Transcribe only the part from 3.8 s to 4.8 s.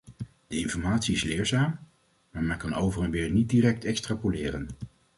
extrapoleren.